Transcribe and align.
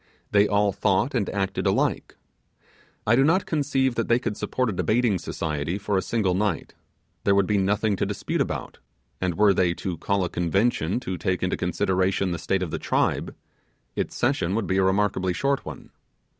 They 0.31 0.47
all 0.47 0.71
thought 0.71 1.13
and 1.13 1.29
acted 1.29 1.67
alike. 1.67 2.15
I 3.05 3.15
do 3.15 3.23
not 3.23 3.45
conceive 3.45 3.93
that 3.93 4.07
they 4.07 4.17
could 4.17 4.35
support 4.35 4.67
a 4.67 4.73
debating 4.73 5.19
society 5.19 5.77
for 5.77 5.95
a 5.95 6.01
single 6.01 6.33
night: 6.33 6.73
there 7.23 7.35
would 7.35 7.45
be 7.45 7.59
nothing 7.59 7.95
to 7.97 8.05
dispute 8.07 8.41
about; 8.41 8.79
and 9.21 9.35
were 9.35 9.53
they 9.53 9.75
to 9.75 9.99
call 9.99 10.23
a 10.23 10.27
convention 10.31 10.99
to 11.01 11.19
take 11.19 11.43
into 11.43 11.55
consideration 11.55 12.31
the 12.31 12.39
state 12.39 12.63
of 12.63 12.71
the 12.71 12.79
tribe, 12.79 13.35
its 13.95 14.15
session 14.15 14.55
would 14.55 14.65
be 14.65 14.77
a 14.77 14.83
remarkably 14.83 15.33
short 15.33 15.65
one. 15.67 15.91